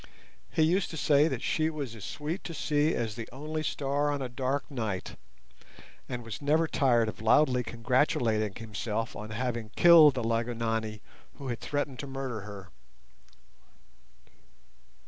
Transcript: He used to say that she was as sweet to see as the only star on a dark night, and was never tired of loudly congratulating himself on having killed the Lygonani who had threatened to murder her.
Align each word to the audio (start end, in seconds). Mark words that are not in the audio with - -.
He 0.49 0.63
used 0.63 0.89
to 0.89 0.97
say 0.97 1.27
that 1.27 1.43
she 1.43 1.69
was 1.69 1.93
as 1.93 2.03
sweet 2.03 2.43
to 2.45 2.55
see 2.55 2.95
as 2.95 3.13
the 3.15 3.29
only 3.31 3.61
star 3.61 4.09
on 4.09 4.19
a 4.19 4.27
dark 4.29 4.63
night, 4.71 5.15
and 6.09 6.23
was 6.23 6.41
never 6.41 6.67
tired 6.67 7.07
of 7.07 7.21
loudly 7.21 7.61
congratulating 7.61 8.55
himself 8.55 9.15
on 9.15 9.29
having 9.29 9.69
killed 9.75 10.15
the 10.15 10.23
Lygonani 10.23 11.01
who 11.35 11.49
had 11.49 11.59
threatened 11.61 11.99
to 11.99 12.07
murder 12.07 12.41
her. 12.41 12.69